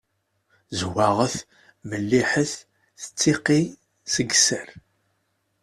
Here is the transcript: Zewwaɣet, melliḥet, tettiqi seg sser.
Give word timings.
Zewwaɣet, 0.79 1.35
melliḥet, 1.89 2.53
tettiqi 3.01 3.61
seg 4.13 4.29
sser. 4.45 4.69